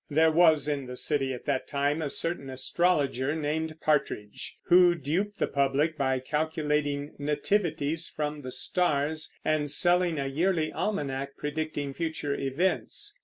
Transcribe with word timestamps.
There 0.09 0.31
was 0.31 0.67
in 0.67 0.87
the 0.87 0.95
city 0.97 1.31
at 1.31 1.45
that 1.45 1.67
time 1.67 2.01
a 2.01 2.09
certain 2.09 2.49
astrologer 2.49 3.35
named 3.35 3.75
Partridge, 3.81 4.57
who 4.63 4.95
duped 4.95 5.37
the 5.37 5.45
public 5.45 5.95
by 5.95 6.17
calculating 6.17 7.13
nativities 7.19 8.07
from 8.09 8.41
the 8.41 8.51
stars, 8.51 9.31
and 9.45 9.65
by 9.65 9.67
selling 9.67 10.17
a 10.17 10.25
yearly 10.25 10.71
almanac 10.73 11.37
predicting 11.37 11.93
future 11.93 12.33
events. 12.33 13.15